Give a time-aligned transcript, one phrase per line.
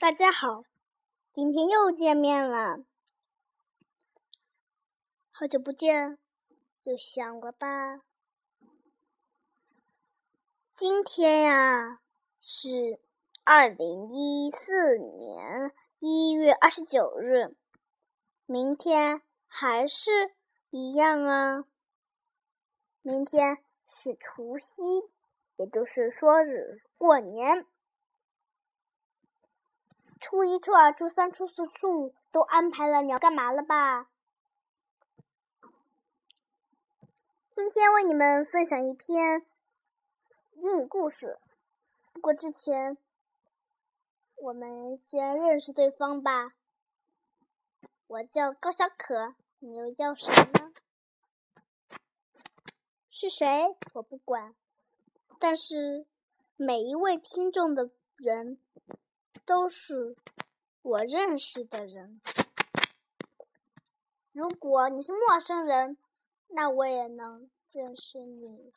[0.00, 0.64] 大家好，
[1.30, 2.78] 今天又见面了，
[5.30, 6.16] 好久不见，
[6.84, 8.00] 又想我吧？
[10.74, 12.00] 今天呀
[12.40, 12.98] 是
[13.44, 17.54] 二零一四年一月二十九日，
[18.46, 20.34] 明天还是
[20.70, 21.66] 一样啊。
[23.02, 24.82] 明天是除夕，
[25.56, 27.66] 也就是说是过年。
[30.20, 34.10] 初一、初二、初三、初四、初五都安排了，你要干嘛了吧？
[37.48, 39.46] 今天为你们分享一篇
[40.52, 41.38] 英语故事。
[42.12, 42.98] 不过之前，
[44.36, 46.52] 我们先认识对方吧。
[48.06, 50.72] 我叫高小可，你又叫什么？
[53.08, 53.46] 是谁？
[53.94, 54.54] 我不管。
[55.38, 56.06] 但是
[56.56, 58.58] 每一位听众的人。
[59.50, 60.16] 都是
[60.80, 62.20] 我认识的人。
[64.30, 65.98] 如果你是陌生人，
[66.50, 68.72] 那我也能认识你。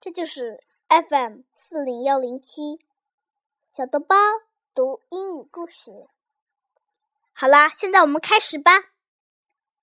[0.00, 2.80] 这就是 FM 四零幺零七
[3.70, 4.16] 小豆包
[4.74, 6.08] 读英语故事。
[7.32, 8.72] 好啦，现在我们开始吧。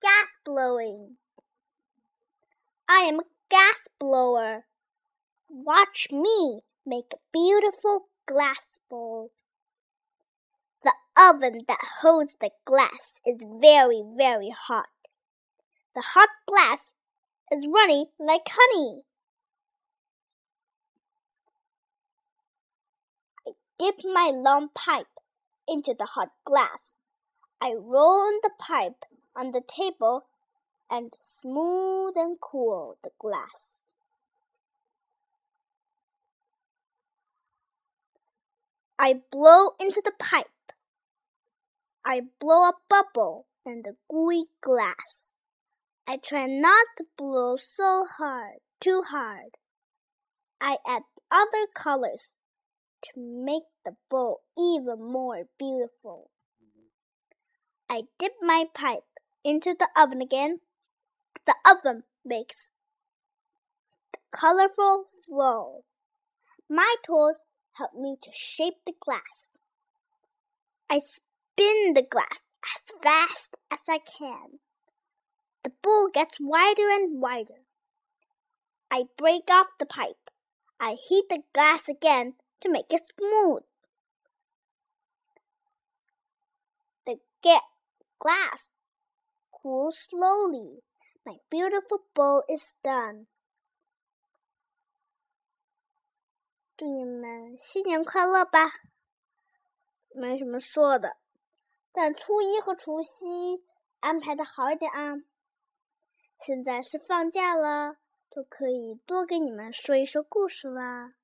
[0.00, 1.16] Gas blowing.
[2.84, 4.64] I am a gas blower.
[5.46, 6.62] Watch me.
[6.86, 9.32] Make a beautiful glass bowl.
[10.82, 14.88] The oven that holds the glass is very, very hot.
[15.94, 16.94] The hot glass
[17.50, 19.02] is running like honey.
[23.46, 25.06] I dip my long pipe
[25.66, 26.98] into the hot glass.
[27.60, 30.26] I roll the pipe on the table
[30.90, 33.75] and smooth and cool the glass.
[38.98, 40.46] I blow into the pipe.
[42.04, 45.32] I blow a bubble in the gooey glass.
[46.06, 49.56] I try not to blow so hard, too hard.
[50.60, 52.32] I add other colors
[53.02, 56.30] to make the bowl even more beautiful.
[57.90, 59.04] I dip my pipe
[59.44, 60.60] into the oven again.
[61.44, 62.70] The oven makes
[64.12, 65.84] the colorful flow.
[66.68, 67.45] My tools
[67.78, 69.58] help me to shape the glass.
[70.88, 72.44] I spin the glass
[72.76, 74.60] as fast as I can.
[75.62, 77.64] The bowl gets wider and wider.
[78.90, 80.30] I break off the pipe.
[80.78, 83.62] I heat the glass again to make it smooth.
[87.04, 87.16] The
[88.18, 88.70] glass
[89.52, 90.82] cools slowly.
[91.24, 93.26] My beautiful bowl is done.
[96.76, 98.70] 祝你们新年快乐吧！
[100.14, 101.16] 没什么说的，
[101.90, 103.64] 但初一和除夕
[104.00, 105.14] 安排的好一点啊。
[106.38, 107.96] 现在是放假了，
[108.30, 111.14] 就可以多给你们说一说故事啦。